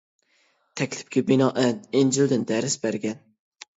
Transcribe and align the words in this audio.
تەكلىپكە 0.79 1.23
بىنائەن 1.29 1.77
«ئىنجىل» 1.99 2.33
دىن 2.33 2.49
دەرس 2.53 2.79
بەرگەن. 2.87 3.21